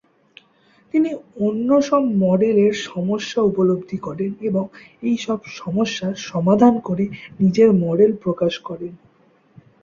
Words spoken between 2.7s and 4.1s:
সমস্যা উপলব্ধি